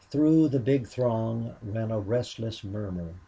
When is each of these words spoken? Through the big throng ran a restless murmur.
Through 0.09 0.47
the 0.47 0.57
big 0.59 0.87
throng 0.87 1.53
ran 1.61 1.91
a 1.91 1.99
restless 1.99 2.63
murmur. 2.63 3.13